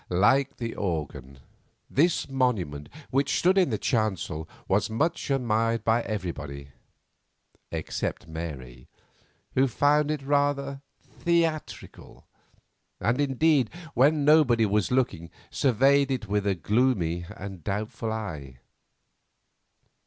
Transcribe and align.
Like 0.09 0.57
the 0.57 0.75
organ, 0.75 1.37
this 1.87 2.27
monument, 2.27 2.89
which 3.11 3.37
stood 3.37 3.55
in 3.55 3.69
the 3.69 3.77
chancel, 3.77 4.49
was 4.67 4.89
much 4.89 5.29
admired 5.29 5.83
by 5.83 6.01
everybody, 6.01 6.69
except 7.71 8.27
Mary, 8.27 8.87
who 9.53 9.67
found 9.67 10.09
it 10.09 10.23
rather 10.23 10.81
theatrical; 11.19 12.25
and, 12.99 13.21
indeed, 13.21 13.69
when 13.93 14.25
nobody 14.25 14.65
was 14.65 14.89
looking, 14.89 15.29
surveyed 15.51 16.09
it 16.09 16.27
with 16.27 16.47
a 16.47 16.55
gloomy 16.55 17.27
and 17.37 17.53
a 17.57 17.57
doubtful 17.59 18.11
eye. 18.11 18.57